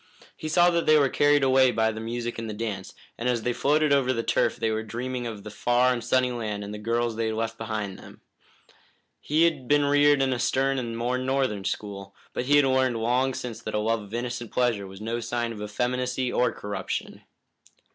He 0.35 0.49
saw 0.49 0.71
that 0.71 0.87
they 0.87 0.97
were 0.97 1.09
carried 1.09 1.43
away 1.43 1.69
by 1.69 1.91
the 1.91 1.99
music 2.01 2.39
and 2.39 2.49
the 2.49 2.55
dance, 2.55 2.95
and 3.19 3.29
as 3.29 3.43
they 3.43 3.53
floated 3.53 3.93
over 3.93 4.11
the 4.13 4.23
turf 4.23 4.55
they 4.55 4.71
were 4.71 4.81
dreaming 4.81 5.27
of 5.27 5.43
their 5.43 5.51
far 5.51 5.93
and 5.93 6.03
sunny 6.03 6.31
land 6.31 6.63
and 6.63 6.73
the 6.73 6.79
girls 6.79 7.15
they 7.17 7.27
had 7.27 7.35
left 7.35 7.55
behind 7.59 7.99
them. 7.99 8.21
He 9.19 9.43
had 9.43 9.67
been 9.67 9.85
reared 9.85 10.23
in 10.23 10.33
a 10.33 10.39
stern 10.39 10.79
and 10.79 10.97
more 10.97 11.19
northern 11.19 11.65
school, 11.65 12.15
but 12.33 12.45
he 12.45 12.55
had 12.55 12.65
learned 12.65 12.97
long 12.97 13.35
since 13.35 13.61
that 13.61 13.75
a 13.75 13.79
love 13.79 14.01
of 14.01 14.13
innocent 14.15 14.51
pleasure 14.51 14.87
was 14.87 15.01
no 15.01 15.19
sign 15.19 15.51
of 15.51 15.61
effeminacy 15.61 16.33
or 16.33 16.51
corruption. 16.51 17.21